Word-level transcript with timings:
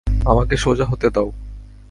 আমাকে 0.25 0.55
সোজা 0.57 0.85
হতে 0.85 1.07
দাও। 1.09 1.29